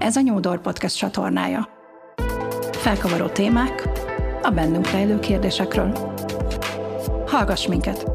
[0.00, 1.68] Ez a Nyúdor Podcast csatornája.
[2.72, 3.88] Felkavaró témák
[4.42, 6.16] a bennünk rejlő kérdésekről.
[7.26, 8.10] Hallgass minket!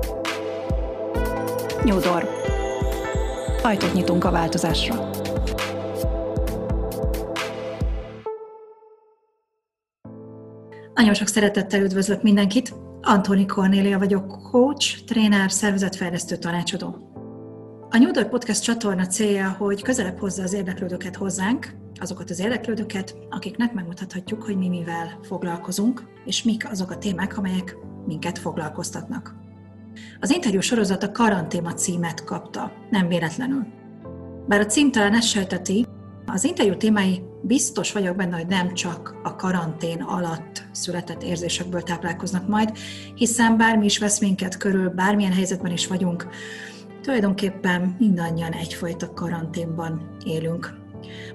[1.84, 2.30] Nyúdor.
[3.64, 5.10] Ajtót nyitunk a változásra.
[10.94, 12.74] Nagyon sok szeretettel üdvözlök mindenkit!
[13.02, 17.15] Antoni Kornélia vagyok, coach, tréner, szervezetfejlesztő tanácsadó.
[17.96, 23.16] A New Door Podcast csatorna célja, hogy közelebb hozza az érdeklődőket hozzánk, azokat az érdeklődőket,
[23.30, 29.36] akiknek megmutathatjuk, hogy mi mivel foglalkozunk, és mik azok a témák, amelyek minket foglalkoztatnak.
[30.20, 33.66] Az interjú sorozat a karantéma címet kapta, nem véletlenül.
[34.48, 35.86] Bár a cím talán ezt sejteti,
[36.26, 42.48] az interjú témái biztos vagyok benne, hogy nem csak a karantén alatt született érzésekből táplálkoznak
[42.48, 42.78] majd,
[43.16, 46.28] hiszen bármi is vesz minket körül, bármilyen helyzetben is vagyunk,
[47.06, 50.74] tulajdonképpen mindannyian egyfajta karanténban élünk.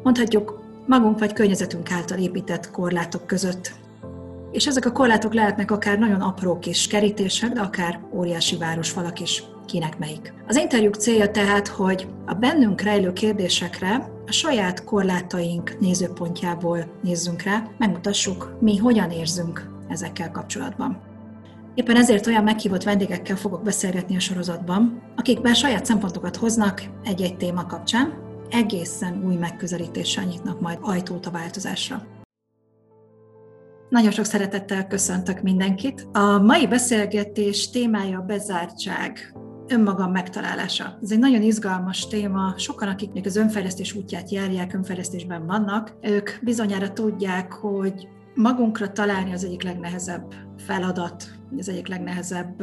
[0.02, 3.72] Mondhatjuk, magunk vagy környezetünk által épített korlátok között.
[4.52, 9.42] És ezek a korlátok lehetnek akár nagyon apró kis kerítések, de akár óriási városfalak is,
[9.66, 10.32] kinek melyik.
[10.46, 17.62] Az interjúk célja tehát, hogy a bennünk rejlő kérdésekre a saját korlátaink nézőpontjából nézzünk rá,
[17.78, 21.09] megmutassuk, mi hogyan érzünk ezekkel kapcsolatban.
[21.74, 27.36] Éppen ezért olyan meghívott vendégekkel fogok beszélgetni a sorozatban, akik bár saját szempontokat hoznak egy-egy
[27.36, 28.14] téma kapcsán,
[28.50, 32.06] egészen új megközelítéssel nyitnak majd ajtót a változásra.
[33.88, 36.08] Nagyon sok szeretettel köszöntök mindenkit.
[36.12, 39.34] A mai beszélgetés témája a bezártság,
[39.66, 40.98] önmagam megtalálása.
[41.02, 42.54] Ez egy nagyon izgalmas téma.
[42.56, 49.32] Sokan, akik még az önfejlesztés útját járják, önfejlesztésben vannak, ők bizonyára tudják, hogy magunkra találni
[49.32, 52.62] az egyik legnehezebb feladat, az egyik legnehezebb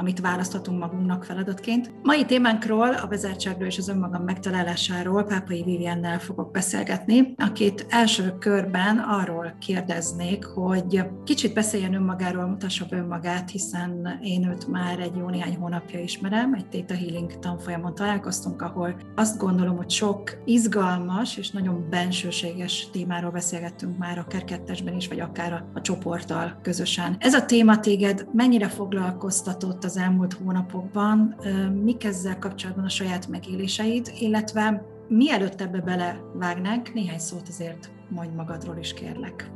[0.00, 1.92] amit választhatunk magunknak feladatként.
[2.02, 8.98] Mai témánkról, a bezártságról és az önmagam megtalálásáról Pápai Viviennel fogok beszélgetni, akit első körben
[8.98, 15.28] arról kérdeznék, hogy kicsit beszéljen önmagáról, mutassa be önmagát, hiszen én őt már egy jó
[15.28, 21.50] néhány hónapja ismerem, egy Theta Healing tanfolyamon találkoztunk, ahol azt gondolom, hogy sok izgalmas és
[21.50, 27.16] nagyon bensőséges témáról beszélgettünk már akár kettesben is, vagy akár a, a csoporttal közösen.
[27.18, 31.36] Ez a téma téged mennyire foglalkoztatott az elmúlt hónapokban,
[31.82, 38.76] mik ezzel kapcsolatban a saját megéléseid, illetve mielőtt ebbe belevágnánk, néhány szót azért mondj magadról
[38.76, 39.50] is kérlek.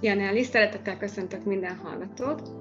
[0.00, 2.52] Janelli, szeretettel köszöntök minden hallgatót.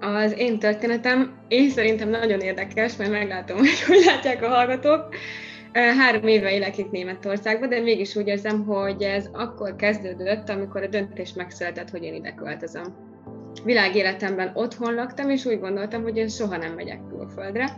[0.00, 5.08] Az én történetem én szerintem nagyon érdekes, mert meglátom, hogy hogy látják a hallgatók.
[5.72, 10.88] Három éve élek itt Németországban, de mégis úgy érzem, hogy ez akkor kezdődött, amikor a
[10.88, 13.09] döntés megszületett, hogy én ide költözöm
[13.64, 17.76] világéletemben otthon laktam, és úgy gondoltam, hogy én soha nem megyek külföldre,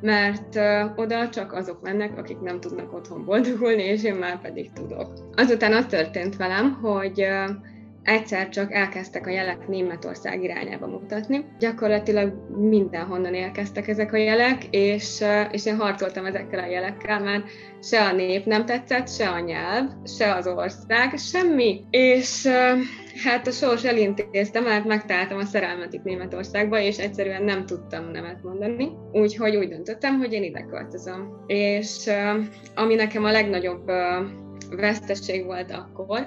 [0.00, 0.56] mert
[0.96, 5.12] oda csak azok mennek, akik nem tudnak otthon boldogulni, és én már pedig tudok.
[5.34, 7.26] Azután az történt velem, hogy
[8.02, 11.44] egyszer csak elkezdtek a jelek Németország irányába mutatni.
[11.58, 17.44] Gyakorlatilag mindenhonnan érkeztek ezek a jelek, és, és én harcoltam ezekkel a jelekkel, mert
[17.82, 21.84] se a nép nem tetszett, se a nyelv, se az ország, semmi.
[21.90, 22.48] És
[23.24, 28.42] hát a sors elintézte, mert megtaláltam a szerelmet itt Németországba, és egyszerűen nem tudtam nemet
[28.42, 28.88] mondani.
[29.12, 31.44] Úgyhogy úgy döntöttem, hogy én ide költözöm.
[31.46, 32.10] És
[32.74, 33.90] ami nekem a legnagyobb
[34.70, 36.26] veszteség volt akkor,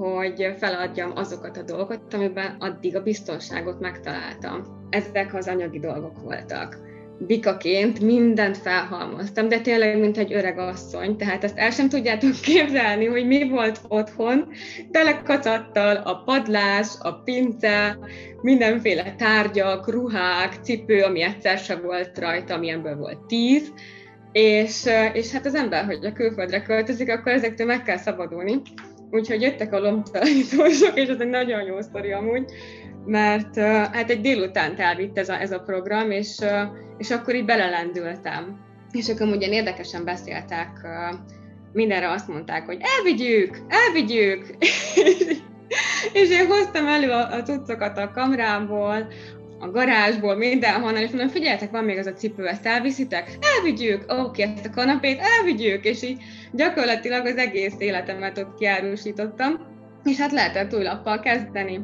[0.00, 4.86] hogy feladjam azokat a dolgokat, amiben addig a biztonságot megtaláltam.
[4.90, 6.78] Ezek az anyagi dolgok voltak.
[7.18, 13.06] Bikaként mindent felhalmoztam, de tényleg, mint egy öreg asszony, tehát ezt el sem tudjátok képzelni,
[13.06, 14.48] hogy mi volt otthon,
[14.90, 17.98] tele kacattal a padlás, a pince,
[18.42, 23.72] mindenféle tárgyak, ruhák, cipő, ami egyszer se volt rajta, amilyenből volt tíz,
[24.32, 28.60] és, és hát az ember, hogy a külföldre költözik, akkor ezektől meg kell szabadulni.
[29.10, 32.52] Úgyhogy jöttek a lombtalanítósok, és ez egy nagyon jó sztori amúgy,
[33.06, 33.58] mert
[33.92, 36.36] hát egy délután elvitt ez a, ez a program, és,
[36.98, 38.60] és akkor így belelendültem.
[38.92, 40.70] És akkor ilyen érdekesen beszéltek,
[41.72, 44.46] mindenre azt mondták, hogy elvigyük, elvigyük!
[46.12, 49.06] és én hoztam elő a, a cuccokat a kamrából,
[49.60, 53.38] a garázsból, mindenhonnan, és mondom, figyeljetek, van még az a cipő, ezt elviszitek?
[53.56, 54.04] Elvigyük!
[54.08, 55.84] Oké, ezt a kanapét elvigyük!
[55.84, 56.22] És így
[56.52, 59.60] gyakorlatilag az egész életemet ott kiárusítottam,
[60.04, 61.80] és hát lehetett új lappal kezdeni.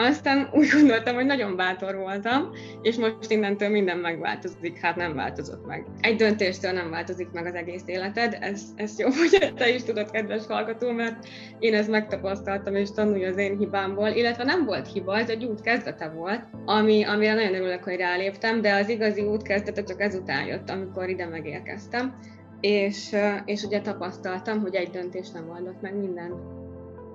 [0.00, 2.50] Aztán úgy gondoltam, hogy nagyon bátor voltam,
[2.82, 5.86] és most innentől minden megváltozik, hát nem változott meg.
[6.00, 10.10] Egy döntéstől nem változik meg az egész életed, ez, ez jó, hogy te is tudod,
[10.10, 11.28] kedves hallgató, mert
[11.58, 15.60] én ezt megtapasztaltam, és tanulj az én hibámból, illetve nem volt hiba, ez egy út
[15.60, 20.46] kezdete volt, ami, amire nagyon örülök, hogy ráléptem, de az igazi út kezdete csak ezután
[20.46, 22.18] jött, amikor ide megérkeztem
[22.60, 26.57] és, és ugye tapasztaltam, hogy egy döntés nem oldott meg mindent.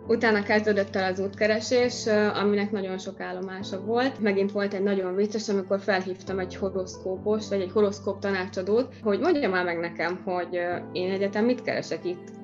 [0.07, 4.19] Utána kezdődött el az útkeresés, aminek nagyon sok állomása volt.
[4.19, 9.49] Megint volt egy nagyon vicces, amikor felhívtam egy horoszkópos, vagy egy horoszkóp tanácsadót, hogy mondja
[9.49, 10.59] már meg nekem, hogy
[10.91, 12.41] én egyetem mit keresek itt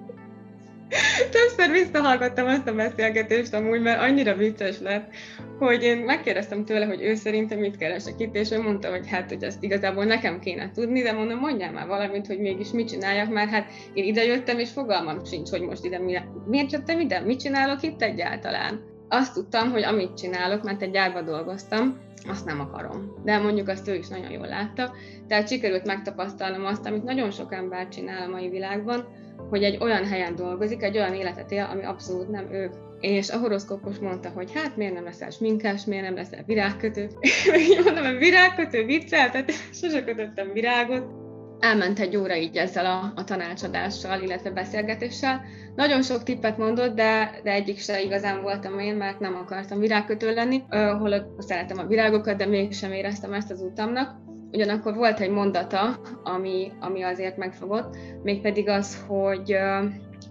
[1.31, 5.11] Többször visszahallgattam azt a beszélgetést amúgy, mert annyira vicces lett,
[5.59, 9.29] hogy én megkérdeztem tőle, hogy ő szerintem mit keresek itt, és ő mondta, hogy hát,
[9.29, 13.29] hogy ezt igazából nekem kéne tudni, de mondom, mondjál már valamit, hogy mégis mit csináljak,
[13.29, 17.19] mert hát én ide jöttem, és fogalmam sincs, hogy most ide mi, miért jöttem ide,
[17.19, 18.83] mit csinálok itt egyáltalán.
[19.07, 21.97] Azt tudtam, hogy amit csinálok, mert egy gyárba dolgoztam,
[22.27, 23.21] azt nem akarom.
[23.23, 24.93] De mondjuk azt ő is nagyon jól látta.
[25.27, 29.07] Tehát sikerült megtapasztalnom azt, amit nagyon sok ember csinál a mai világban,
[29.49, 32.69] hogy egy olyan helyen dolgozik, egy olyan életet él, ami abszolút nem ő.
[32.99, 37.09] És a horoszkópos mondta, hogy hát miért nem leszel sminkás, miért nem leszel virágkötő.
[37.51, 41.17] Még mondom, hogy virágkötő viccel, tehát sose kötöttem virágot.
[41.59, 45.41] Elment egy óra így ezzel a, a tanácsadással, illetve beszélgetéssel.
[45.75, 50.33] Nagyon sok tippet mondott, de, de egyik se igazán voltam én, mert nem akartam virágkötő
[50.33, 55.99] lenni, hol szeretem a virágokat, de mégsem éreztem ezt az utamnak Ugyanakkor volt egy mondata,
[56.23, 59.55] ami, ami azért megfogott, mégpedig az, hogy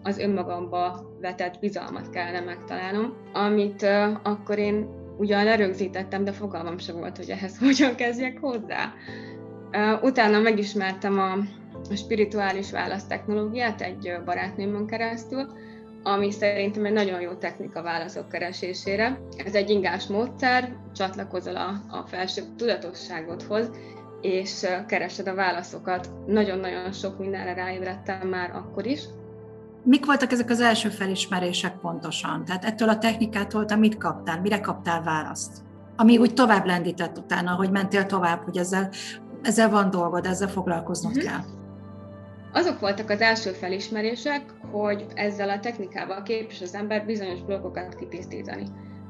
[0.03, 3.87] az önmagamba vetett bizalmat kellene megtalálnom, amit
[4.23, 4.89] akkor én
[5.19, 8.93] ugyan lerögzítettem, de fogalmam sem volt, hogy ehhez hogyan kezdjek hozzá.
[10.03, 11.37] Utána megismertem a,
[11.95, 15.47] spirituális választechnológiát egy barátnőmön keresztül,
[16.03, 19.21] ami szerintem egy nagyon jó technika válaszok keresésére.
[19.45, 23.71] Ez egy ingás módszer, csatlakozol a, a felső tudatosságodhoz,
[24.21, 26.11] és keresed a válaszokat.
[26.27, 29.01] Nagyon-nagyon sok mindenre ráébredtem már akkor is.
[29.83, 32.45] Mik voltak ezek az első felismerések pontosan?
[32.45, 35.67] Tehát ettől a technikától te mit kaptál, mire kaptál választ?
[35.97, 38.91] Ami úgy tovább lendített utána, hogy mentél tovább, hogy ezzel,
[39.43, 41.31] ezzel van dolgod, ezzel foglalkoznod uh-huh.
[41.31, 41.41] kell.
[42.53, 48.67] Azok voltak az első felismerések, hogy ezzel a technikával képes az ember bizonyos blokkokat kitisztítani.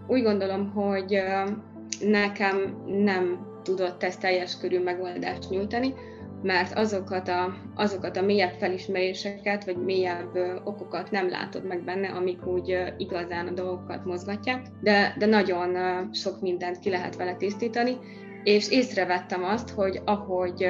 [0.07, 1.23] Úgy gondolom, hogy
[2.01, 5.95] nekem nem tudott ezt teljes körű megoldást nyújtani,
[6.43, 12.47] mert azokat a, azokat a mélyebb felismeréseket, vagy mélyebb okokat nem látod meg benne, amik
[12.47, 15.77] úgy igazán a dolgokat mozgatják, de, de nagyon
[16.13, 17.97] sok mindent ki lehet vele tisztítani,
[18.43, 20.69] és észrevettem azt, hogy ahogy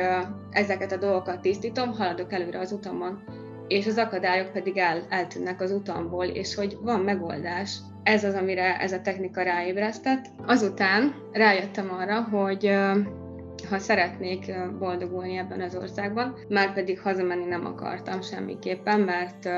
[0.50, 3.22] ezeket a dolgokat tisztítom, haladok előre az utamon,
[3.68, 7.78] és az akadályok pedig el, eltűnnek az utamból, és hogy van megoldás,
[8.08, 10.24] ez az, amire ez a technika ráébresztett.
[10.46, 12.70] Azután rájöttem arra, hogy
[13.68, 19.48] ha szeretnék boldogulni ebben az országban, már pedig hazamenni nem akartam semmiképpen, mert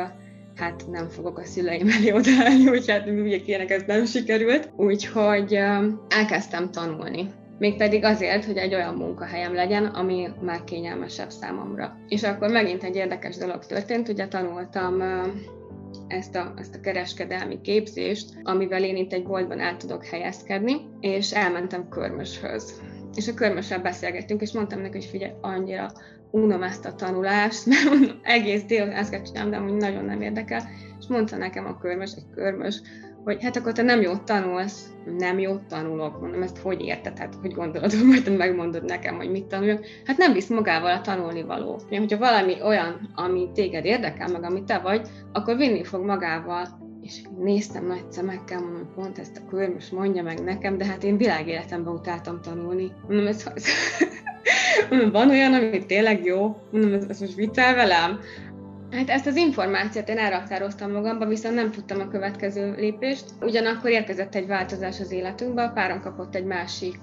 [0.56, 3.06] hát nem fogok a szüleim elé odaállni, úgyhogy hát
[3.47, 4.70] ilyenek ez nem sikerült.
[4.76, 5.55] Úgyhogy
[6.08, 7.31] elkezdtem tanulni.
[7.58, 11.97] Mégpedig azért, hogy egy olyan munkahelyem legyen, ami már kényelmesebb számomra.
[12.08, 15.02] És akkor megint egy érdekes dolog történt, ugye tanultam
[16.08, 21.32] ezt a, ezt a kereskedelmi képzést, amivel én itt egy boltban el tudok helyezkedni, és
[21.32, 22.81] elmentem körmöshöz.
[23.14, 25.92] És a körmössel beszélgettünk, és mondtam neki, hogy figyelj, annyira
[26.31, 30.20] unom ezt a tanulást, mert mondom, egész délután ezt kell csinálni, de amúgy nagyon nem
[30.20, 30.69] érdekel.
[30.98, 32.81] És mondta nekem a körmös, egy körmös,
[33.25, 37.34] hogy hát akkor te nem jót tanulsz, nem jót tanulok, mondom, ezt hogy érted, hát
[37.40, 41.43] hogy gondolod, hogy majd megmondod nekem, hogy mit tanuljak, hát nem visz magával a tanulni
[41.43, 41.81] való.
[41.88, 47.23] Hogyha valami olyan, ami téged érdekel, meg ami te vagy, akkor vinni fog magával, és
[47.38, 51.92] néztem nagy szemekkel, mondom, pont ezt a körmös mondja meg nekem, de hát én világéletemben
[51.92, 52.92] utáltam tanulni.
[53.09, 53.64] Mondom, ez, ez
[54.90, 56.56] mondom, van olyan, ami tényleg jó?
[56.71, 58.21] Mondom, ez, ez most viccel velem?
[58.90, 63.25] Hát ezt az információt én elraktároztam magamba, viszont nem tudtam a következő lépést.
[63.40, 67.00] Ugyanakkor érkezett egy változás az életünkbe, a párom kapott egy másik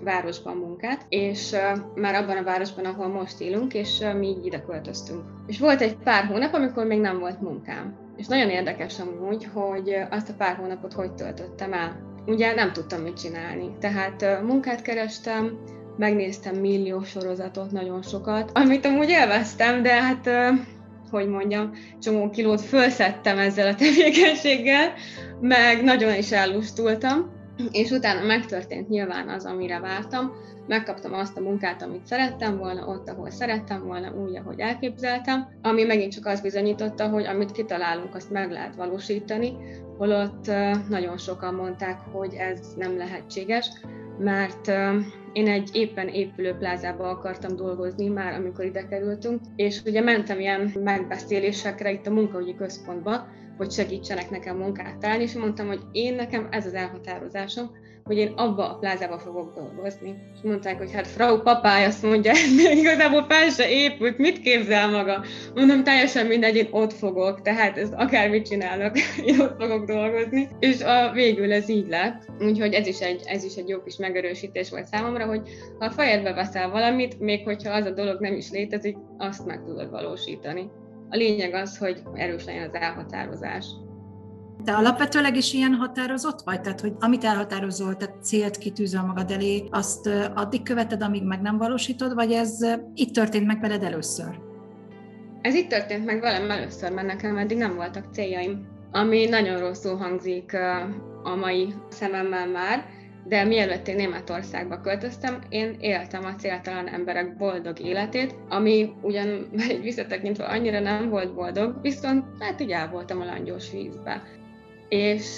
[0.00, 1.56] városban munkát, és
[1.94, 5.22] már abban a városban, ahol most élünk, és mi így ide költöztünk.
[5.46, 7.96] És volt egy pár hónap, amikor még nem volt munkám.
[8.16, 11.96] És nagyon érdekes amúgy, hogy azt a pár hónapot hogy töltöttem el.
[12.26, 13.76] Ugye nem tudtam mit csinálni.
[13.80, 15.58] Tehát munkát kerestem,
[15.96, 20.30] megnéztem millió sorozatot, nagyon sokat, amit amúgy élveztem, de hát
[21.14, 24.92] hogy mondjam, csomó kilót fölszedtem ezzel a tevékenységgel,
[25.40, 27.32] meg nagyon is ellustultam,
[27.70, 30.32] és utána megtörtént nyilván az, amire vártam,
[30.66, 35.84] megkaptam azt a munkát, amit szerettem volna, ott, ahol szerettem volna, úgy, ahogy elképzeltem, ami
[35.84, 39.52] megint csak azt bizonyította, hogy amit kitalálunk, azt meg lehet valósítani,
[39.98, 40.50] holott
[40.88, 43.70] nagyon sokan mondták, hogy ez nem lehetséges,
[44.18, 44.72] mert
[45.34, 50.72] én egy éppen épülő plázába akartam dolgozni már, amikor ide kerültünk, és ugye mentem ilyen
[50.84, 53.26] megbeszélésekre itt a munkahogyi központba,
[53.56, 57.70] hogy segítsenek nekem munkát találni, és mondtam, hogy én nekem ez az elhatározásom,
[58.04, 60.14] hogy én abba a plázába fogok dolgozni.
[60.34, 64.40] És mondták, hogy hát Frau papáj azt mondja, ez még igazából fel se épült, mit
[64.40, 65.24] képzel maga?
[65.54, 68.92] Mondom, teljesen mindegy, én ott fogok, tehát ez akármit csinálok,
[69.26, 70.48] én ott fogok dolgozni.
[70.58, 73.96] És a, végül ez így lett, úgyhogy ez is, egy, ez is egy jó kis
[73.96, 75.40] megerősítés volt számomra, hogy
[75.78, 79.62] ha a fejedbe veszel valamit, még hogyha az a dolog nem is létezik, azt meg
[79.64, 80.70] tudod valósítani.
[81.10, 83.66] A lényeg az, hogy erős legyen az elhatározás.
[84.64, 86.60] De alapvetőleg is ilyen határozott vagy?
[86.60, 91.58] Tehát, hogy amit elhatározol, tehát célt kitűzöl magad elé, azt addig követed, amíg meg nem
[91.58, 92.58] valósítod, vagy ez
[92.94, 94.38] itt történt meg veled először?
[95.40, 98.66] Ez itt történt meg velem először, mert nekem eddig nem voltak céljaim.
[98.92, 100.54] Ami nagyon rosszul hangzik
[101.22, 102.84] a mai szememmel már,
[103.24, 109.82] de mielőtt én Németországba költöztem, én éltem a céltalan emberek boldog életét, ami ugyan egy
[109.82, 114.22] visszatekintve annyira nem volt boldog, viszont hát így el voltam a langyos vízbe
[114.94, 115.36] és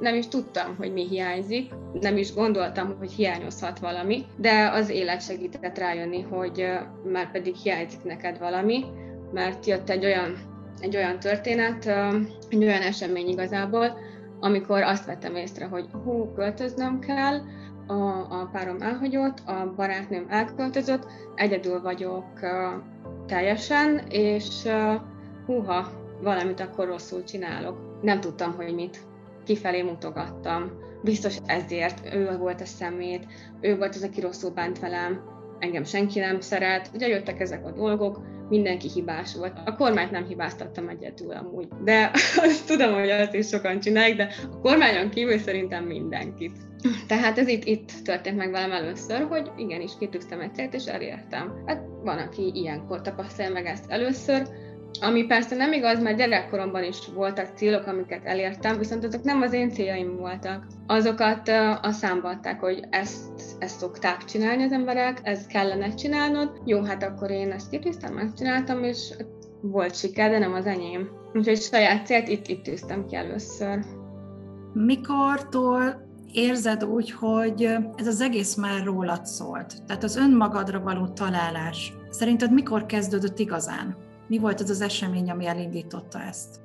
[0.00, 5.22] nem is tudtam, hogy mi hiányzik, nem is gondoltam, hogy hiányozhat valami, de az élet
[5.22, 6.66] segített rájönni, hogy
[7.12, 8.84] már pedig hiányzik neked valami,
[9.32, 10.36] mert jött egy olyan,
[10.80, 11.86] egy olyan történet,
[12.48, 13.98] egy olyan esemény igazából,
[14.40, 17.40] amikor azt vettem észre, hogy hú, költöznöm kell,
[17.86, 18.02] a,
[18.40, 22.26] a párom elhagyott, a barátnőm elköltözött, egyedül vagyok
[23.26, 24.68] teljesen, és
[25.46, 25.90] húha,
[26.22, 28.98] valamit akkor rosszul csinálok nem tudtam, hogy mit.
[29.44, 30.70] Kifelé mutogattam.
[31.02, 32.14] Biztos ezért.
[32.14, 33.26] Ő volt a szemét,
[33.60, 35.20] ő volt az, aki rosszul bánt velem,
[35.58, 36.90] engem senki nem szeret.
[36.94, 39.58] Ugye jöttek ezek a dolgok, mindenki hibás volt.
[39.64, 42.10] A kormányt nem hibáztattam egyedül amúgy, de
[42.46, 46.56] azt tudom, hogy azt is sokan csinálják, de a kormányon kívül szerintem mindenkit.
[47.06, 51.62] Tehát ez itt, itt történt meg velem először, hogy igenis kitűztem egy célt, és elértem.
[51.66, 54.48] Hát van, aki ilyenkor tapasztalja meg ezt először,
[55.00, 59.52] ami persze nem igaz, mert gyerekkoromban is voltak célok, amiket elértem, viszont azok nem az
[59.52, 60.66] én céljaim voltak.
[60.86, 61.48] Azokat
[61.82, 66.60] a számba adták, hogy ezt, ezt szokták csinálni az emberek, ezt kellene csinálnod.
[66.64, 69.10] Jó, hát akkor én ezt kitűztem, megcsináltam, és
[69.60, 71.08] volt siker, de nem az enyém.
[71.32, 73.78] Úgyhogy saját célt itt, itt tűztem ki először.
[74.72, 77.62] Mikortól érzed úgy, hogy
[77.96, 79.84] ez az egész már rólad szólt?
[79.86, 81.92] Tehát az önmagadra való találás.
[82.10, 84.03] Szerinted mikor kezdődött igazán?
[84.26, 86.62] Mi volt az az esemény, ami elindította ezt?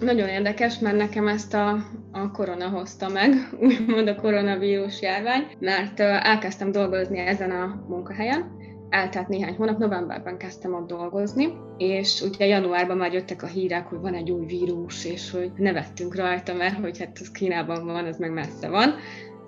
[0.00, 1.76] Nagyon érdekes, mert nekem ezt a,
[2.12, 9.28] a korona hozta meg, úgymond a koronavírus járvány, mert elkezdtem dolgozni ezen a munkahelyen, eltelt
[9.28, 14.14] néhány hónap, novemberben kezdtem ott dolgozni, és ugye januárban már jöttek a hírek, hogy van
[14.14, 18.32] egy új vírus, és hogy nevettünk rajta, mert hogy hát az Kínában van, az meg
[18.32, 18.94] messze van,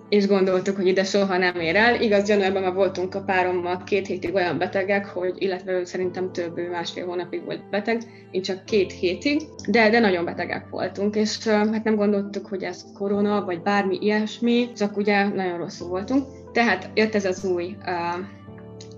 [0.09, 2.03] és gondoltuk, hogy ide soha nem ér el.
[2.03, 7.07] Igaz, januárban már voltunk a párommal két hétig olyan betegek, hogy, illetve szerintem több, másfél
[7.07, 11.97] hónapig volt beteg, én csak két hétig, de, de nagyon betegek voltunk, és hát nem
[11.97, 16.27] gondoltuk, hogy ez korona, vagy bármi ilyesmi, csak ugye nagyon rosszul voltunk.
[16.53, 18.25] Tehát jött ez az új uh,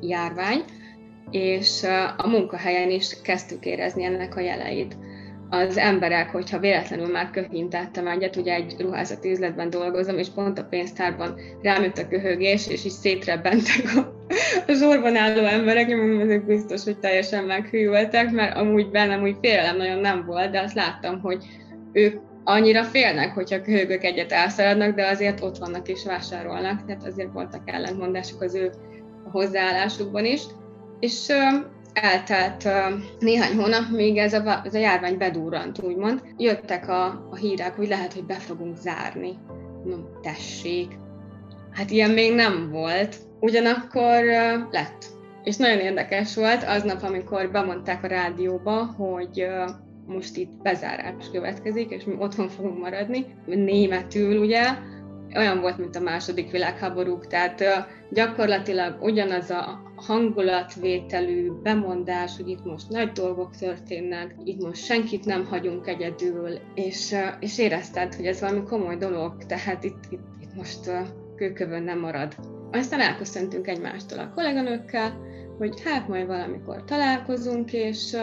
[0.00, 0.64] járvány,
[1.30, 4.96] és uh, a munkahelyen is kezdtük érezni ennek a jeleit
[5.50, 10.64] az emberek, hogyha véletlenül már köhintettem egyet, ugye egy ruházati üzletben dolgozom, és pont a
[10.64, 14.00] pénztárban rám jött a köhögés, és így szétrebbentek a,
[14.66, 19.76] a sorban álló emberek, mondom, ezek biztos, hogy teljesen meghűltek, mert amúgy bennem úgy félelem
[19.76, 21.44] nagyon nem volt, de azt láttam, hogy
[21.92, 27.32] ők annyira félnek, hogyha köhögök egyet elszaladnak, de azért ott vannak és vásárolnak, tehát azért
[27.32, 28.70] voltak ellentmondások az ő
[29.30, 30.42] hozzáállásukban is.
[31.00, 31.32] És
[32.02, 32.68] eltelt
[33.18, 36.22] néhány hónap, még ez a, ez a járvány bedurrant, úgymond.
[36.36, 39.38] Jöttek a, a hírek, hogy lehet, hogy be fogunk zárni.
[39.84, 40.98] No, tessék.
[41.72, 43.16] Hát ilyen még nem volt.
[43.40, 44.24] Ugyanakkor
[44.70, 45.04] lett.
[45.44, 49.46] És nagyon érdekes volt aznap, amikor bemondták a rádióba, hogy
[50.06, 54.64] most itt bezárás következik, és mi otthon fogunk maradni, németül ugye,
[55.34, 57.64] olyan volt, mint a második világháborúk, tehát
[58.10, 65.44] gyakorlatilag ugyanaz a hangulatvételű bemondás, hogy itt most nagy dolgok történnek, itt most senkit nem
[65.44, 70.90] hagyunk egyedül, és, és érezted, hogy ez valami komoly dolog, tehát itt, itt, itt most
[71.36, 72.34] kőkövön nem marad.
[72.72, 75.18] Aztán elköszöntünk egymástól a kolléganőkkel,
[75.58, 78.16] hogy hát majd valamikor találkozunk, és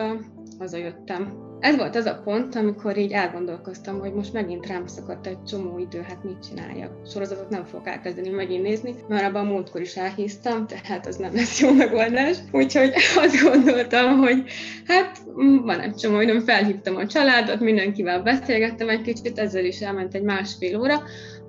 [0.60, 5.44] hazajöttem ez volt az a pont, amikor így elgondolkoztam, hogy most megint rám szakadt egy
[5.44, 6.92] csomó idő, hát mit csináljak.
[7.08, 11.34] Sorozatot nem fogok elkezdeni megint nézni, mert abban a múltkor is elhíztam, tehát az nem
[11.34, 12.38] lesz jó megoldás.
[12.52, 14.44] Úgyhogy azt gondoltam, hogy
[14.88, 15.18] hát
[15.64, 20.24] van egy csomó időm, felhívtam a családot, mindenkivel beszélgettem egy kicsit, ezzel is elment egy
[20.24, 21.04] másfél óra,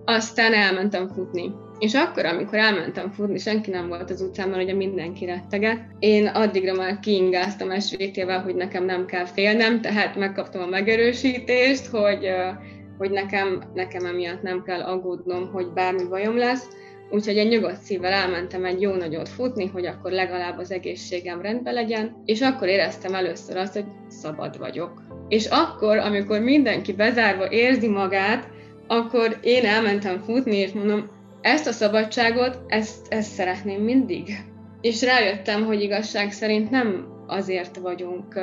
[0.04, 1.50] aztán elmentem futni.
[1.78, 5.81] És akkor, amikor elmentem futni, senki nem volt az utcán, ugye mindenki rettegett.
[5.99, 12.28] Én addigra már kiingáztam SVT-vel, hogy nekem nem kell félnem, tehát megkaptam a megerősítést, hogy,
[12.99, 16.69] hogy nekem, nekem emiatt nem kell aggódnom, hogy bármi bajom lesz,
[17.11, 21.75] Úgyhogy egy nyugodt szívvel elmentem egy jó nagyot futni, hogy akkor legalább az egészségem rendben
[21.75, 25.02] legyen, és akkor éreztem először azt, hogy szabad vagyok.
[25.28, 28.49] És akkor, amikor mindenki bezárva érzi magát,
[28.87, 31.11] akkor én elmentem futni, és mondom,
[31.44, 34.44] ezt a szabadságot, ezt, ezt szeretném mindig.
[34.80, 38.40] És rájöttem, hogy igazság szerint nem azért vagyunk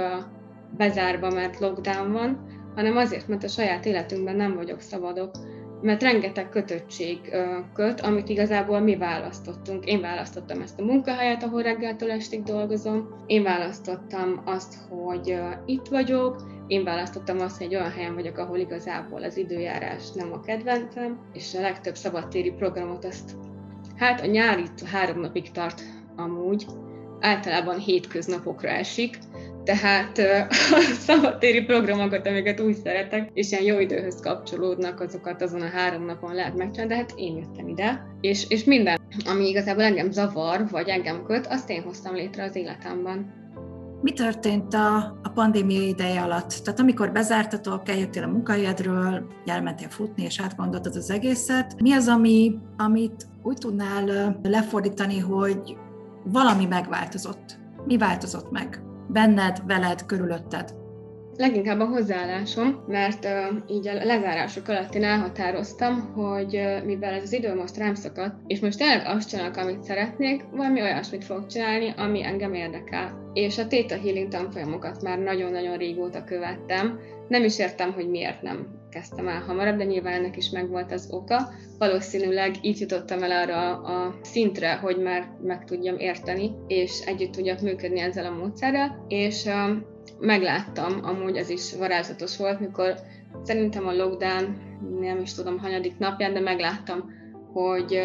[0.78, 5.32] bezárva, mert lockdown van, hanem azért, mert a saját életünkben nem vagyok szabadok
[5.82, 7.20] mert rengeteg kötöttség
[7.74, 9.86] köt, amit igazából mi választottunk.
[9.86, 16.44] Én választottam ezt a munkahelyet, ahol reggeltől estig dolgozom, én választottam azt, hogy itt vagyok,
[16.72, 21.20] én választottam azt, hogy egy olyan helyen vagyok, ahol igazából az időjárás nem a kedvencem,
[21.34, 23.36] és a legtöbb szabadtéri programot azt,
[23.96, 25.82] hát a nyári három napig tart
[26.16, 26.66] amúgy,
[27.20, 29.18] általában hétköznapokra esik,
[29.64, 30.18] tehát
[30.80, 36.06] a szabadtéri programokat, amiket úgy szeretek, és ilyen jó időhöz kapcsolódnak, azokat azon a három
[36.06, 40.70] napon lehet megcsinálni, de hát én jöttem ide, és, és minden, ami igazából engem zavar,
[40.70, 43.41] vagy engem köt, azt én hoztam létre az életemben.
[44.02, 46.50] Mi történt a, a pandémia ideje alatt?
[46.64, 52.58] Tehát amikor bezártatok, eljöttél a munkahelyedről, elmentél futni, és átgondoltad az egészet, mi az, ami,
[52.78, 55.78] amit úgy tudnál lefordítani, hogy
[56.24, 57.60] valami megváltozott?
[57.86, 58.82] Mi változott meg?
[59.12, 60.76] benned, veled, körülötted?
[61.42, 63.32] Leginkább a hozzáállásom, mert uh,
[63.68, 68.36] így a lezárások alatt én elhatároztam, hogy uh, mivel ez az idő most rám szakadt,
[68.48, 73.32] és most tényleg azt csinálok, amit szeretnék, valami olyasmit fogok csinálni, ami engem érdekel.
[73.34, 77.00] És a Theta Healing tanfolyamokat már nagyon-nagyon régóta követtem,
[77.32, 81.08] nem is értem, hogy miért nem kezdtem el hamarabb, de nyilván ennek is megvolt az
[81.12, 81.50] oka.
[81.78, 87.62] Valószínűleg így jutottam el arra a szintre, hogy már meg tudjam érteni, és együtt tudjak
[87.62, 89.78] működni ezzel a módszerrel, és uh,
[90.20, 92.96] megláttam, amúgy ez is varázslatos volt, mikor
[93.44, 94.58] szerintem a lockdown,
[95.00, 97.12] nem is tudom, hanyadik napján, de megláttam,
[97.54, 97.96] hogy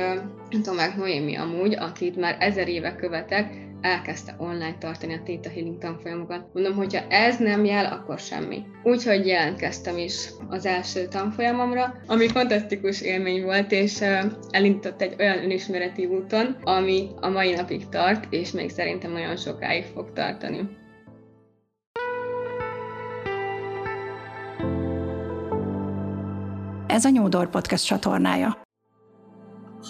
[0.53, 5.79] uh, Tomák Noémi amúgy, akit már ezer éve követek, elkezdte online tartani a Theta Healing
[5.79, 6.47] tanfolyamokat.
[6.53, 8.65] Mondom, hogyha ez nem jel, akkor semmi.
[8.83, 14.01] Úgyhogy jelentkeztem is az első tanfolyamomra, ami fantasztikus élmény volt, és
[14.51, 19.85] elindított egy olyan önismereti úton, ami a mai napig tart, és még szerintem nagyon sokáig
[19.85, 20.85] fog tartani.
[26.87, 28.66] Ez a Nyúdor Podcast csatornája.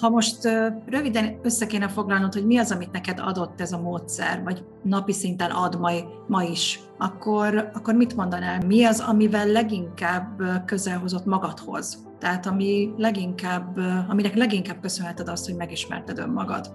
[0.01, 0.45] Ha most
[0.87, 5.13] röviden össze kéne foglalnod, hogy mi az, amit neked adott ez a módszer, vagy napi
[5.13, 5.91] szinten ad ma,
[6.27, 8.61] ma is, akkor, akkor mit mondanál?
[8.67, 12.05] Mi az, amivel leginkább közel hozott magadhoz?
[12.19, 13.79] Tehát ami leginkább,
[14.09, 16.67] aminek leginkább köszönheted azt, hogy megismerted önmagad?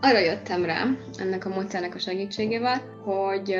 [0.00, 0.86] Arra jöttem rá
[1.18, 3.54] ennek a módszernek a segítségével, hogy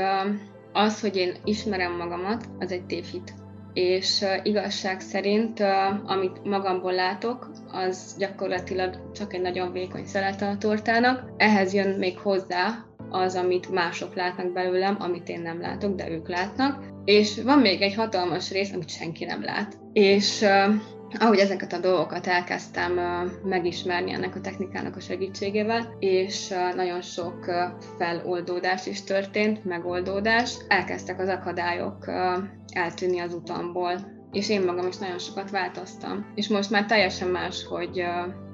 [0.73, 3.35] az, hogy én ismerem magamat, az egy tévhit
[3.75, 5.61] és igazság szerint,
[6.07, 11.23] amit magamból látok, az gyakorlatilag csak egy nagyon vékony szelete a tortának.
[11.37, 16.29] Ehhez jön még hozzá az, amit mások látnak belőlem, amit én nem látok, de ők
[16.29, 16.85] látnak.
[17.05, 19.79] És van még egy hatalmas rész, amit senki nem lát.
[19.93, 20.45] És
[21.19, 23.01] ahogy ezeket a dolgokat elkezdtem
[23.45, 27.51] megismerni ennek a technikának a segítségével, és nagyon sok
[27.99, 32.11] feloldódás is történt, megoldódás, elkezdtek az akadályok
[32.73, 36.33] eltűnni az utamból, és én magam is nagyon sokat változtam.
[36.35, 38.05] És most már teljesen más, hogy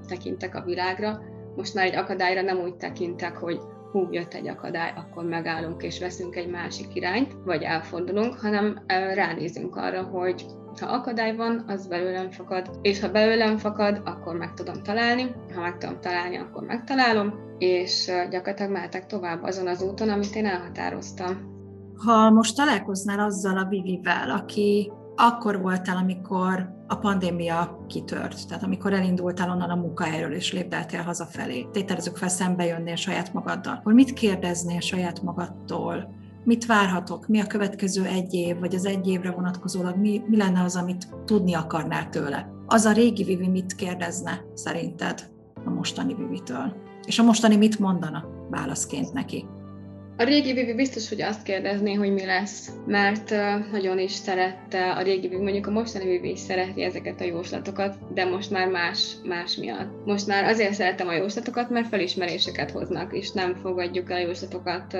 [0.09, 1.21] tekintek a világra,
[1.57, 3.59] most már egy akadályra nem úgy tekintek, hogy
[3.92, 8.83] hú, jött egy akadály, akkor megállunk és veszünk egy másik irányt, vagy elfordulunk, hanem
[9.14, 10.44] ránézünk arra, hogy
[10.79, 15.61] ha akadály van, az belőlem fakad, és ha belőlem fakad, akkor meg tudom találni, ha
[15.61, 21.57] meg tudom találni, akkor megtalálom, és gyakorlatilag mehetek tovább azon az úton, amit én elhatároztam.
[22.05, 28.93] Ha most találkoznál azzal a Vivivel, aki akkor voltál, amikor a pandémia kitört, tehát amikor
[28.93, 34.12] elindultál onnan a munkahelyről és lépdeltél hazafelé, tételezzük fel, szembe jönnél saját magaddal, akkor mit
[34.12, 36.14] kérdeznél saját magadtól?
[36.48, 37.26] Mit várhatok?
[37.26, 41.08] Mi a következő egy év, vagy az egy évre vonatkozólag mi, mi lenne az, amit
[41.24, 42.50] tudni akarnál tőle?
[42.66, 45.30] Az a régi Vivi mit kérdezne szerinted
[45.64, 46.76] a mostani Vivitől?
[47.06, 49.46] És a mostani mit mondana válaszként neki?
[50.20, 53.31] A régi Vivi biztos, hogy azt kérdezné, hogy mi lesz, mert
[53.72, 58.12] nagyon is szerette a régi Vivi, mondjuk a mostani Vivi is szereti ezeket a jóslatokat,
[58.14, 60.04] de most már más, más miatt.
[60.04, 64.96] Most már azért szeretem a jóslatokat, mert felismeréseket hoznak, és nem fogadjuk el a jóslatokat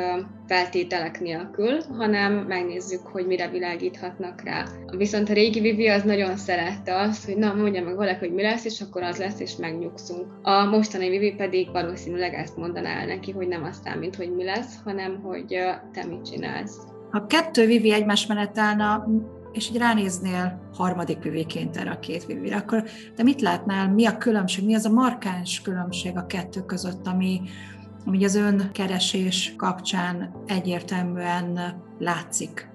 [0.47, 4.65] feltételek nélkül, hanem megnézzük, hogy mire világíthatnak rá.
[4.97, 8.43] Viszont a régi Vivi az nagyon szerette azt, hogy na, mondja meg valaki, hogy mi
[8.43, 10.27] lesz, és akkor az lesz, és megnyugszunk.
[10.43, 14.45] A mostani Vivi pedig valószínűleg ezt mondaná el neki, hogy nem azt számít, hogy mi
[14.45, 15.47] lesz, hanem hanem hogy
[15.93, 16.79] te mit csinálsz.
[17.11, 19.07] Ha kettő Vivi egymás mellett állna,
[19.53, 22.85] és így ránéznél harmadik viviként erre a két vivire, akkor
[23.17, 27.41] te mit látnál, mi a különbség, mi az a markáns különbség a kettő között, ami,
[28.05, 31.59] ami az önkeresés kapcsán egyértelműen
[31.99, 32.69] látszik?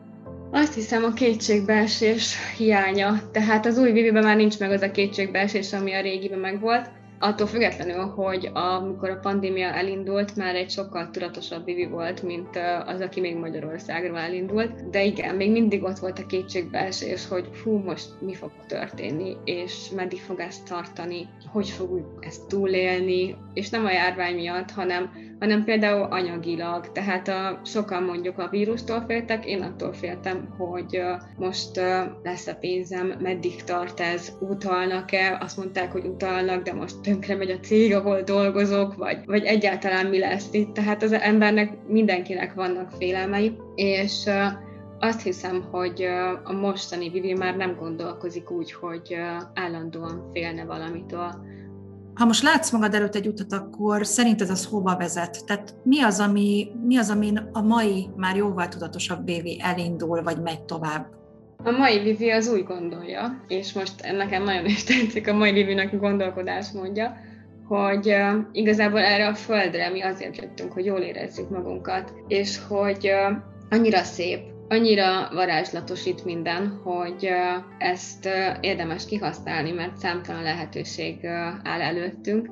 [0.52, 3.22] Azt hiszem a kétségbeesés hiánya.
[3.32, 6.90] Tehát az új Viviben már nincs meg az a kétségbeesés, ami a régiben megvolt
[7.24, 13.02] attól függetlenül, hogy amikor a pandémia elindult, már egy sokkal tudatosabb Vivi volt, mint az,
[13.02, 14.90] aki még Magyarországról elindult.
[14.90, 19.90] De igen, még mindig ott volt a kétségbeesés, hogy hú, most mi fog történni, és
[19.96, 25.12] meddig fog ezt tartani, hogy fogjuk ezt túlélni, és nem a járvány miatt, hanem,
[25.44, 26.92] hanem például anyagilag.
[26.92, 31.02] Tehát a, sokan mondjuk a vírustól féltek, én attól féltem, hogy
[31.38, 31.76] most
[32.24, 37.52] lesz a pénzem, meddig tart ez, utalnak-e, azt mondták, hogy utalnak, de most tönkre megy
[37.52, 40.74] a cég, ahol dolgozok, vagy, vagy egyáltalán mi lesz itt.
[40.74, 44.30] Tehát az embernek, mindenkinek vannak félelmei, és
[45.00, 46.08] azt hiszem, hogy
[46.44, 49.18] a mostani Vivi már nem gondolkozik úgy, hogy
[49.54, 51.32] állandóan félne valamitől.
[52.14, 55.46] Ha most látsz magad előtt egy utat, akkor szerinted az hova vezet?
[55.46, 60.42] Tehát mi az, ami, mi az, amin a mai, már jóval tudatosabb Vivi elindul, vagy
[60.42, 61.06] megy tovább?
[61.64, 65.94] A mai Vivi az úgy gondolja, és most nekem nagyon is tetszik a mai Vivinek
[65.94, 67.18] a gondolkodás mondja,
[67.68, 68.16] hogy
[68.52, 73.12] igazából erre a földre mi azért jöttünk, hogy jól érezzük magunkat, és hogy
[73.70, 77.30] annyira szép, annyira varázslatos itt minden, hogy
[77.78, 78.30] ezt
[78.62, 81.26] érdemes kihasználni, mert számtalan lehetőség
[81.64, 82.50] áll előttünk,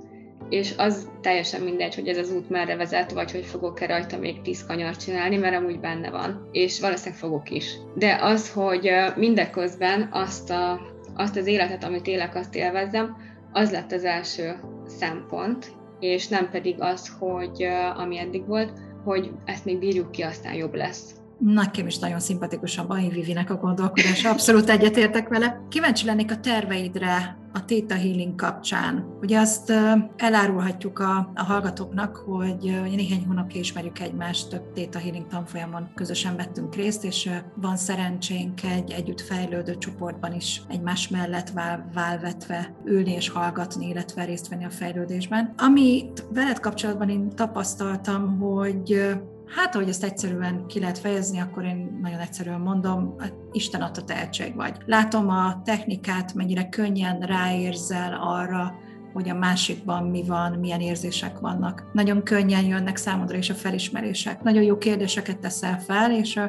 [0.50, 4.42] és az teljesen mindegy, hogy ez az út merre vezet, vagy hogy fogok-e rajta még
[4.42, 7.78] tíz kanyart csinálni, mert amúgy benne van, és valószínűleg fogok is.
[7.96, 10.82] De az, hogy mindeközben azt, a,
[11.16, 13.18] azt az életet, amit élek, azt élvezzem,
[13.52, 18.72] az lett az első szempont, és nem pedig az, hogy ami eddig volt,
[19.04, 21.21] hogy ezt még bírjuk ki, aztán jobb lesz.
[21.44, 25.62] Nekem is nagyon szimpatikus a Bain Vivinek a gondolkodása, abszolút egyetértek vele.
[25.70, 29.18] Kíváncsi lennék a terveidre a Theta Healing kapcsán.
[29.22, 29.74] Ugye azt
[30.16, 36.76] elárulhatjuk a, a hallgatóknak, hogy néhány hónapja ismerjük egymást, több Theta Healing tanfolyamon közösen vettünk
[36.76, 43.30] részt, és van szerencsénk egy együtt fejlődő csoportban is egymás mellett vál, válvetve ülni és
[43.30, 45.54] hallgatni, illetve részt venni a fejlődésben.
[45.58, 49.12] Amit veled kapcsolatban én tapasztaltam, hogy
[49.56, 53.16] Hát, ahogy ezt egyszerűen ki lehet fejezni, akkor én nagyon egyszerűen mondom,
[53.52, 54.78] Isten adta tehetség vagy.
[54.86, 58.74] Látom a technikát, mennyire könnyen ráérzel arra,
[59.14, 61.90] hogy a másikban mi van, milyen érzések vannak.
[61.94, 64.44] Nagyon könnyen jönnek számodra is a felismerések.
[64.44, 66.40] Nagyon jó kérdéseket teszel fel, és,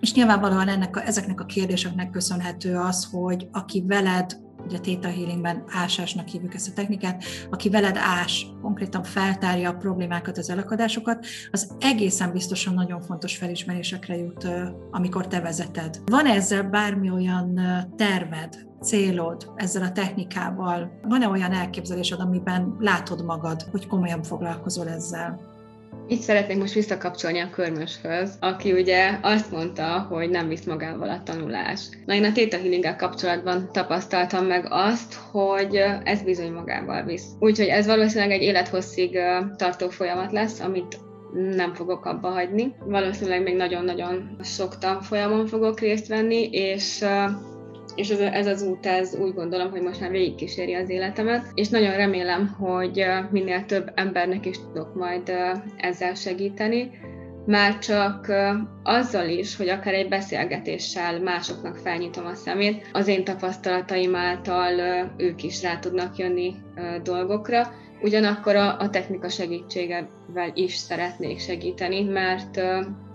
[0.00, 4.36] és nyilvánvalóan ennek a, ezeknek a kérdéseknek köszönhető az, hogy aki veled
[4.68, 10.38] ugye Theta Healingben ásásnak hívjuk ezt a technikát, aki veled ás, konkrétan feltárja a problémákat,
[10.38, 14.48] az elakadásokat, az egészen biztosan nagyon fontos felismerésekre jut,
[14.90, 16.00] amikor te vezeted.
[16.06, 17.60] Van ezzel bármi olyan
[17.96, 20.98] terved, célod ezzel a technikával?
[21.02, 25.47] Van-e olyan elképzelésed, amiben látod magad, hogy komolyan foglalkozol ezzel?
[26.10, 31.22] Itt szeretnék most visszakapcsolni a körmöshöz, aki ugye azt mondta, hogy nem visz magával a
[31.22, 31.80] tanulás.
[32.06, 37.26] Na én a Theta healing kapcsolatban tapasztaltam meg azt, hogy ez bizony magával visz.
[37.38, 39.18] Úgyhogy ez valószínűleg egy élethosszig
[39.56, 40.98] tartó folyamat lesz, amit
[41.54, 42.74] nem fogok abba hagyni.
[42.84, 47.04] Valószínűleg még nagyon-nagyon sok tanfolyamon fogok részt venni, és
[47.98, 51.68] és ez, ez az út, ez úgy gondolom, hogy most már végigkíséri az életemet, és
[51.68, 55.32] nagyon remélem, hogy minél több embernek is tudok majd
[55.76, 56.90] ezzel segíteni,
[57.46, 58.32] már csak
[58.82, 64.80] azzal is, hogy akár egy beszélgetéssel másoknak felnyitom a szemét, az én tapasztalataim által
[65.16, 66.54] ők is rá tudnak jönni
[67.02, 72.56] dolgokra, ugyanakkor a, a technika segítségevel is szeretnék segíteni, mert,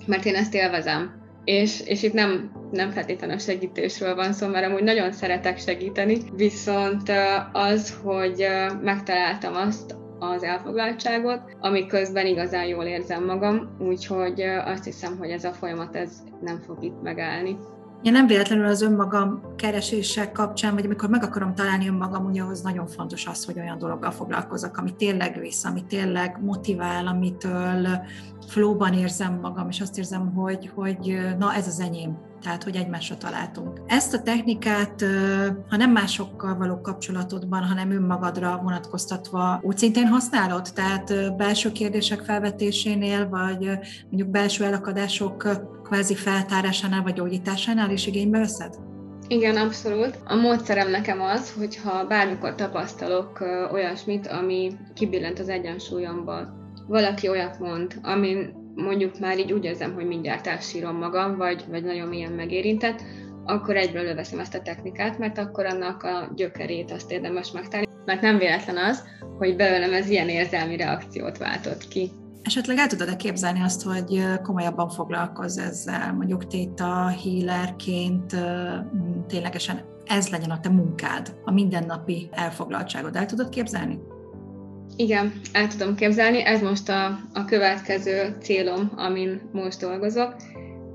[0.05, 4.83] mert én ezt élvezem és, és itt nem, nem feltétlenül segítésről van szó, mert amúgy
[4.83, 7.11] nagyon szeretek segíteni, viszont
[7.51, 8.47] az, hogy
[8.81, 15.51] megtaláltam azt, az elfoglaltságot, amiközben igazán jól érzem magam, úgyhogy azt hiszem, hogy ez a
[15.51, 17.57] folyamat ez nem fog itt megállni.
[18.03, 22.61] Én nem véletlenül az önmagam keresések kapcsán, vagy amikor meg akarom találni önmagam, ugye ahhoz
[22.61, 27.87] nagyon fontos az, hogy olyan dologgal foglalkozok, ami tényleg visz, ami tényleg motivál, amitől
[28.47, 33.17] flóban érzem magam, és azt érzem, hogy, hogy na ez az enyém, tehát hogy egymásra
[33.17, 33.79] találtunk.
[33.87, 35.05] Ezt a technikát,
[35.69, 40.67] ha nem másokkal való kapcsolatodban, hanem önmagadra vonatkoztatva úgy szintén használod?
[40.73, 43.69] Tehát belső kérdések felvetésénél, vagy
[44.09, 45.47] mondjuk belső elakadások
[45.83, 48.75] kvázi feltárásánál vagy gyógyításánál is igénybe veszed?
[49.27, 50.19] Igen, abszolút.
[50.25, 53.39] A módszerem nekem az, hogyha bármikor tapasztalok
[53.71, 56.53] olyasmit, ami kibillent az egyensúlyomból,
[56.87, 61.83] valaki olyat mond, amin mondjuk már így úgy érzem, hogy mindjárt elsírom magam, vagy, vagy
[61.83, 63.01] nagyon milyen megérintett,
[63.45, 67.91] akkor egyből löveszem ezt a technikát, mert akkor annak a gyökerét azt érdemes megtalálni.
[68.05, 69.03] Mert nem véletlen az,
[69.37, 72.11] hogy belőlem ez ilyen érzelmi reakciót váltott ki.
[72.41, 78.35] Esetleg el tudod-e képzelni azt, hogy komolyabban foglalkozz ezzel, mondjuk téta, healerként,
[79.27, 83.15] ténylegesen ez legyen a te munkád, a mindennapi elfoglaltságod.
[83.15, 83.99] El tudod képzelni?
[84.95, 86.45] Igen, el tudom képzelni.
[86.45, 90.35] Ez most a, a következő célom, amin most dolgozok.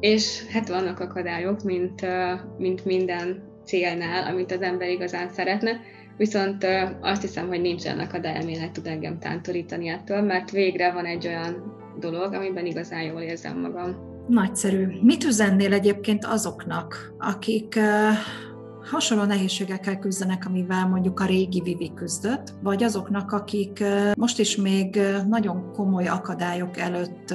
[0.01, 2.07] És hát vannak akadályok, mint,
[2.59, 5.81] mint minden célnál, amit az ember igazán szeretne,
[6.17, 6.67] viszont
[7.01, 11.77] azt hiszem, hogy nincsen akadály, ami tud engem tántorítani ettől, mert végre van egy olyan
[12.01, 13.97] dolog, amiben igazán jól érzem magam.
[14.29, 14.87] Nagyszerű.
[15.03, 17.79] Mit üzennél egyébként azoknak, akik
[18.91, 23.85] hasonló nehézségekkel küzdenek, amivel mondjuk a régi Vivi küzdött, vagy azoknak, akik
[24.17, 27.35] most is még nagyon komoly akadályok előtt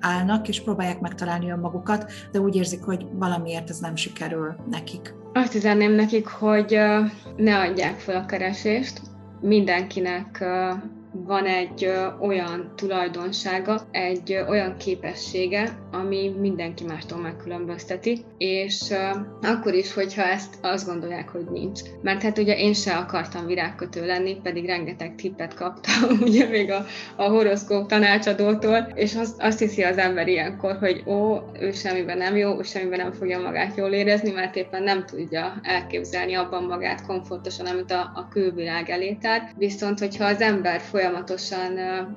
[0.00, 5.14] állnak, és próbálják megtalálni önmagukat, de úgy érzik, hogy valamiért ez nem sikerül nekik.
[5.32, 6.78] Azt üzenném nekik, hogy
[7.36, 9.00] ne adják fel a keresést,
[9.40, 10.44] mindenkinek
[11.26, 18.80] van egy olyan tulajdonsága, egy olyan képessége, ami mindenki mástól megkülönbözteti, és
[19.42, 21.80] akkor is, hogyha ezt azt gondolják, hogy nincs.
[22.02, 26.84] Mert hát ugye én se akartam virágkötő lenni, pedig rengeteg tippet kaptam, ugye még a,
[27.16, 32.36] a horoszkóp tanácsadótól, és azt, azt hiszi az ember ilyenkor, hogy ó, ő semmiben nem
[32.36, 37.06] jó, ő semmiben nem fogja magát jól érezni, mert éppen nem tudja elképzelni abban magát
[37.06, 39.52] komfortosan, amit a, a külvilág elé tár.
[39.56, 41.07] Viszont, hogyha az ember folyamatosan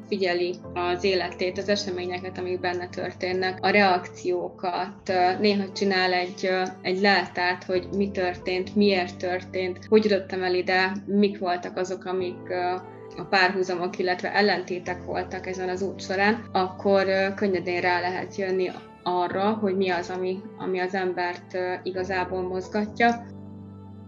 [0.07, 6.49] figyeli az életét, az eseményeket, amik benne történnek, a reakciókat, néha csinál egy,
[6.81, 12.49] egy leltárt, hogy mi történt, miért történt, hogy jutottam el ide, mik voltak azok, amik
[13.17, 18.71] a párhuzamok, illetve ellentétek voltak ezen az út során, akkor könnyedén rá lehet jönni
[19.03, 23.25] arra, hogy mi az, ami, ami az embert igazából mozgatja.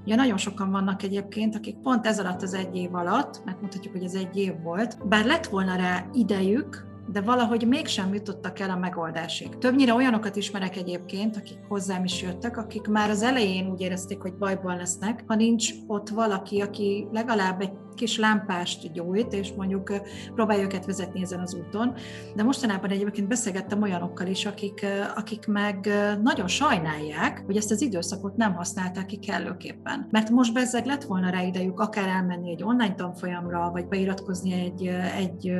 [0.06, 3.94] Ja, nagyon sokan vannak egyébként, akik pont ez alatt az egy év alatt, mert mondhatjuk,
[3.94, 8.70] hogy ez egy év volt, bár lett volna rá idejük, de valahogy mégsem jutottak el
[8.70, 9.58] a megoldásig.
[9.58, 14.34] Többnyire olyanokat ismerek egyébként, akik hozzám is jöttek, akik már az elején úgy érezték, hogy
[14.34, 19.94] bajban lesznek, ha nincs ott valaki, aki legalább egy kis lámpást gyújt, és mondjuk
[20.36, 21.94] próbálja őket vezetni ezen az úton.
[22.36, 25.90] De mostanában egyébként beszélgettem olyanokkal is, akik, akik meg
[26.24, 30.08] nagyon sajnálják, hogy ezt az időszakot nem használták ki kellőképpen.
[30.12, 34.86] Mert most bezzeg lett volna rá idejük akár elmenni egy online tanfolyamra, vagy beiratkozni egy,
[35.18, 35.54] egy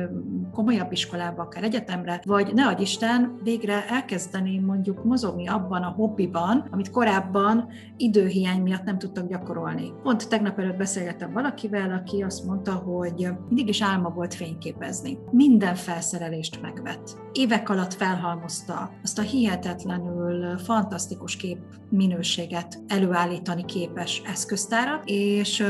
[0.52, 6.68] komolyabb iskolába, akár egyetemre, vagy ne adj Isten, végre elkezdeni mondjuk mozogni abban a hobbiban,
[6.70, 9.92] amit korábban időhiány miatt nem tudtak gyakorolni.
[10.02, 15.18] Pont tegnap előtt beszélgettem valakivel, aki azt mondta, hogy mindig is álma volt fényképezni.
[15.30, 17.16] Minden felszerelést megvett.
[17.32, 21.58] Évek alatt felhalmozta azt a hihetetlenül fantasztikus kép
[21.90, 25.64] minőséget előállítani képes eszköztárat, és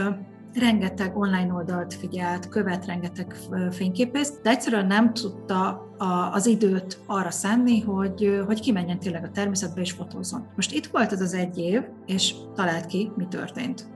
[0.54, 3.36] rengeteg online oldalt figyelt, követ rengeteg
[3.70, 5.88] fényképészt, de egyszerűen nem tudta
[6.32, 10.46] az időt arra szánni, hogy, hogy kimenjen tényleg a természetbe és fotózzon.
[10.56, 13.86] Most itt volt ez az egy év, és talált ki, mi történt.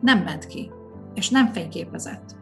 [0.00, 0.70] Nem ment ki
[1.16, 2.34] és nem fényképezett.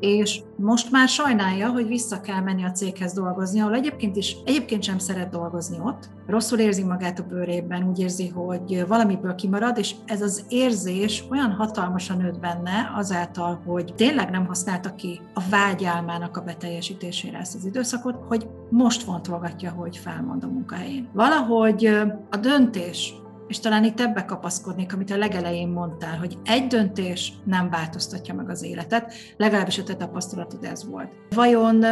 [0.00, 4.82] És most már sajnálja, hogy vissza kell menni a céghez dolgozni, ahol egyébként is egyébként
[4.82, 6.10] sem szeret dolgozni ott.
[6.26, 11.50] Rosszul érzi magát a bőrében, úgy érzi, hogy valamiből kimarad, és ez az érzés olyan
[11.50, 17.64] hatalmasan nőtt benne azáltal, hogy tényleg nem használta ki a vágyálmának a beteljesítésére ezt az
[17.64, 21.08] időszakot, hogy most fontolgatja, hogy felmond a munkahelyén.
[21.12, 21.86] Valahogy
[22.30, 23.14] a döntés,
[23.48, 28.50] és talán itt ebbe kapaszkodnék, amit a legelején mondtál, hogy egy döntés nem változtatja meg
[28.50, 31.08] az életet, legalábbis a te tapasztalatod ez volt.
[31.30, 31.84] Vajon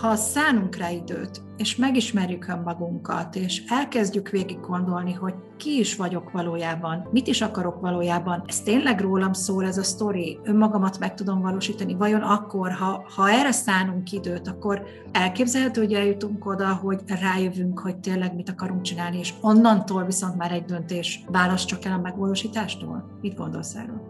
[0.00, 6.30] ha szánunk rá időt, és megismerjük önmagunkat, és elkezdjük végig gondolni, hogy ki is vagyok
[6.30, 11.40] valójában, mit is akarok valójában, ez tényleg rólam szól ez a sztori, önmagamat meg tudom
[11.40, 17.78] valósítani, vajon akkor, ha, ha erre szánunk időt, akkor elképzelhető, hogy eljutunk oda, hogy rájövünk,
[17.78, 22.00] hogy tényleg mit akarunk csinálni, és onnantól viszont már egy döntés választ csak el a
[22.00, 23.18] megvalósítástól?
[23.20, 24.09] Mit gondolsz erről?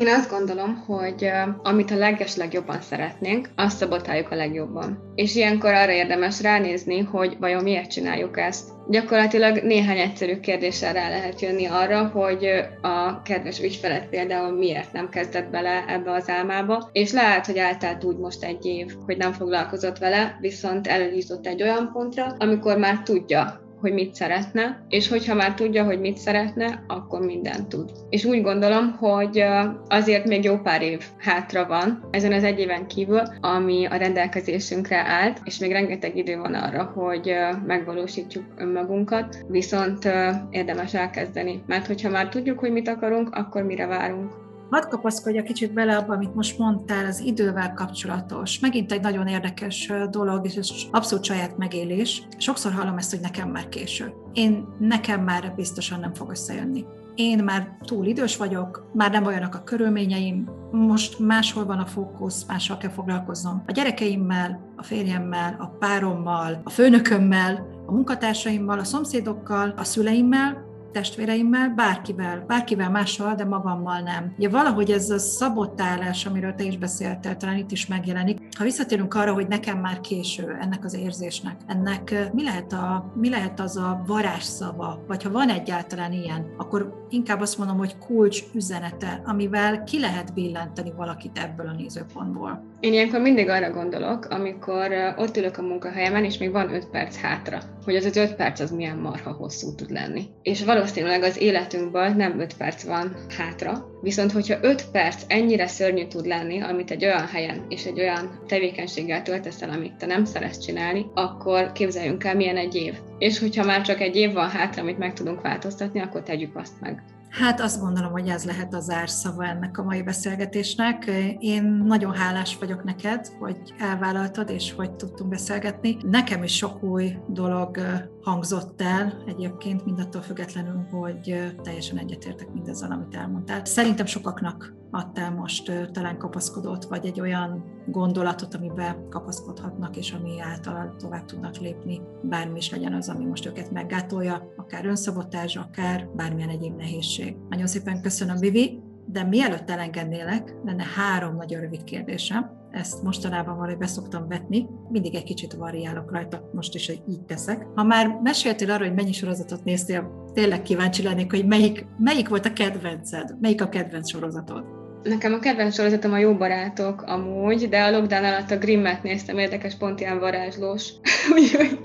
[0.00, 1.30] Én azt gondolom, hogy
[1.62, 5.12] amit a leges legjobban szeretnénk, azt szabotáljuk a legjobban.
[5.14, 8.68] És ilyenkor arra érdemes ránézni, hogy vajon miért csináljuk ezt.
[8.88, 12.46] Gyakorlatilag néhány egyszerű kérdéssel rá lehet jönni arra, hogy
[12.80, 18.04] a kedves ügyfelet például miért nem kezdett bele ebbe az álmába, és lehet, hogy eltelt
[18.04, 23.02] úgy most egy év, hogy nem foglalkozott vele, viszont eljutott egy olyan pontra, amikor már
[23.02, 27.90] tudja, hogy mit szeretne, és hogyha már tudja, hogy mit szeretne, akkor mindent tud.
[28.10, 29.44] És úgy gondolom, hogy
[29.88, 34.96] azért még jó pár év hátra van ezen az egy éven kívül, ami a rendelkezésünkre
[34.96, 37.34] állt, és még rengeteg idő van arra, hogy
[37.66, 40.10] megvalósítjuk önmagunkat, viszont
[40.50, 44.48] érdemes elkezdeni, mert hogyha már tudjuk, hogy mit akarunk, akkor mire várunk.
[44.70, 48.58] Hadd kapaszkodja kicsit bele abba, amit most mondtál, az idővel kapcsolatos.
[48.58, 52.22] Megint egy nagyon érdekes dolog, és abszolút saját megélés.
[52.36, 54.12] Sokszor hallom ezt, hogy nekem már késő.
[54.32, 56.84] Én nekem már biztosan nem fog összejönni.
[57.14, 62.44] Én már túl idős vagyok, már nem olyanok a körülményeim, most máshol van a fókusz,
[62.46, 63.62] máshol kell foglalkoznom.
[63.66, 71.68] A gyerekeimmel, a férjemmel, a párommal, a főnökömmel, a munkatársaimmal, a szomszédokkal, a szüleimmel, testvéreimmel,
[71.68, 74.34] bárkivel, bárkivel mással, de magammal nem.
[74.38, 78.38] Ugye valahogy ez a szabotálás, amiről te is beszéltél, talán itt is megjelenik.
[78.58, 83.30] Ha visszatérünk arra, hogy nekem már késő ennek az érzésnek, ennek mi lehet, a, mi
[83.30, 88.42] lehet az a varázsszava, vagy ha van egyáltalán ilyen, akkor inkább azt mondom, hogy kulcs
[88.54, 92.68] üzenete, amivel ki lehet billenteni valakit ebből a nézőpontból.
[92.80, 97.16] Én ilyenkor mindig arra gondolok, amikor ott ülök a munkahelyemen, és még van 5 perc
[97.16, 100.26] hátra, hogy az az 5 perc az milyen marha hosszú tud lenni.
[100.42, 106.06] És valószínűleg az életünkben nem 5 perc van hátra, viszont hogyha 5 perc ennyire szörnyű
[106.06, 110.24] tud lenni, amit egy olyan helyen és egy olyan tevékenységgel töltesz el, amit te nem
[110.24, 112.94] szeretsz csinálni, akkor képzeljünk el, milyen egy év.
[113.18, 116.80] És hogyha már csak egy év van hátra, amit meg tudunk változtatni, akkor tegyük azt
[116.80, 117.02] meg.
[117.30, 121.10] Hát azt gondolom, hogy ez lehet az árszava ennek a mai beszélgetésnek.
[121.38, 125.96] Én nagyon hálás vagyok neked, hogy elvállaltad, és hogy tudtunk beszélgetni.
[126.02, 127.78] Nekem is sok új dolog
[128.22, 133.64] hangzott el egyébként, mindattól függetlenül, hogy teljesen egyetértek mindezzel, amit elmondtál.
[133.64, 140.94] Szerintem sokaknak adtál most talán kapaszkodót, vagy egy olyan gondolatot, amiben kapaszkodhatnak, és ami által
[140.98, 146.48] tovább tudnak lépni, bármi is legyen az, ami most őket meggátolja, akár önszabotázs, akár bármilyen
[146.48, 147.36] egyéb nehézség.
[147.48, 152.58] Nagyon szépen köszönöm, Vivi, de mielőtt elengednélek, lenne három nagyon rövid kérdésem.
[152.70, 157.66] Ezt mostanában valahogy beszoktam vetni, mindig egy kicsit variálok rajta, most is így teszek.
[157.74, 162.46] Ha már meséltél arról, hogy mennyi sorozatot néztél, tényleg kíváncsi lennék, hogy melyik, melyik volt
[162.46, 164.79] a kedvenced, melyik a kedvenc sorozatod?
[165.02, 169.38] Nekem a kedvenc sorozatom a Jó Barátok amúgy, de a lockdown alatt a Grimmet néztem,
[169.38, 170.92] érdekes, pont ilyen varázslós.
[171.34, 171.78] Úgyhogy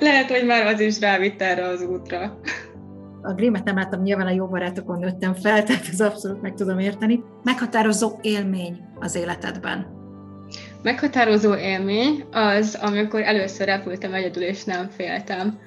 [0.00, 2.40] lehet, hogy már az is rávitt erre az útra.
[3.22, 6.78] A Grimmet nem láttam, nyilván a jó barátokon nőttem fel, tehát ez abszolút meg tudom
[6.78, 7.22] érteni.
[7.42, 9.86] Meghatározó élmény az életedben.
[10.82, 15.58] Meghatározó élmény az, amikor először repültem egyedül, és nem féltem.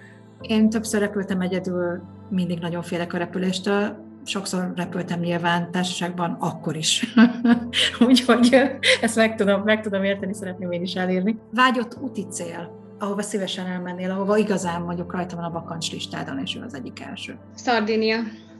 [0.41, 7.13] Én többször repültem egyedül, mindig nagyon félek a repüléstől, sokszor repültem nyilván társaságban, akkor is.
[8.07, 8.57] Úgyhogy
[9.01, 11.39] ezt meg tudom, meg tudom érteni, szeretném én is elérni.
[11.51, 16.55] Vágyott úti cél, ahova szívesen elmennél, ahova igazán mondjuk rajta van a bakancs listádon, és
[16.55, 17.37] ő az egyik első.
[17.55, 18.17] Szardínia.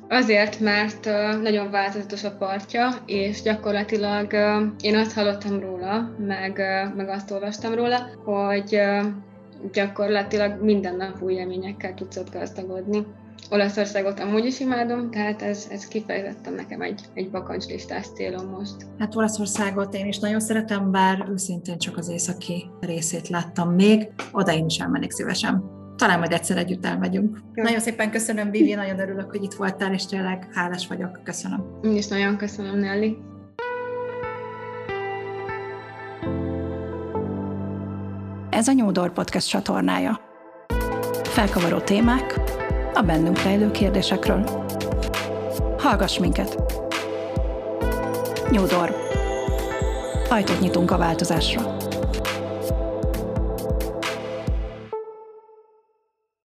[0.09, 1.05] Azért, mert
[1.41, 4.33] nagyon változatos a partja, és gyakorlatilag
[4.81, 6.61] én azt hallottam róla, meg,
[6.95, 8.79] meg azt olvastam róla, hogy
[9.71, 13.05] gyakorlatilag minden nap új élményekkel tudsz ott gazdagodni.
[13.49, 18.75] Olaszországot amúgy is imádom, tehát ez, ez kifejezetten nekem egy, egy bakancslistás célom most.
[18.99, 24.53] Hát Olaszországot én is nagyon szeretem, bár őszintén csak az északi részét láttam még, oda
[24.53, 25.63] én is elmennék szívesen.
[25.95, 27.41] Talán majd egyszer együtt elmegyünk.
[27.53, 27.63] Jó.
[27.63, 31.19] Nagyon szépen köszönöm, Vivi, nagyon örülök, hogy itt voltál, és tényleg hálás vagyok.
[31.23, 31.79] Köszönöm.
[31.83, 33.17] Én is nagyon köszönöm, Nelly.
[38.49, 40.19] Ez a Nyúdor Podcast csatornája.
[41.23, 42.39] Felkavaró témák,
[42.93, 44.43] a bennünk fejlő kérdésekről.
[45.77, 46.57] Hallgass minket!
[48.49, 48.95] Nyúdor.
[50.29, 51.72] Ajtót nyitunk a változásra.